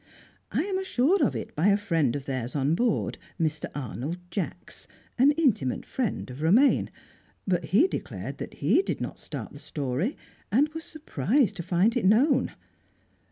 [0.51, 3.67] I am assured of it by a friend of theirs on board, Mr.
[3.75, 4.87] Arnold Jacks,
[5.19, 6.89] an intimate friend of Romaine;
[7.45, 10.17] but he declared that he did not start the story,
[10.51, 12.51] and was surprised to find it known.